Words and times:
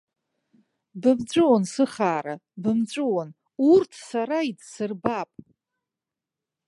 Бымҵәуан, 1.01 1.63
сыхаара, 1.73 2.35
бымҵәуан, 2.61 3.29
урҭ 3.71 3.91
сара 4.07 4.37
идсырбап! 4.49 5.29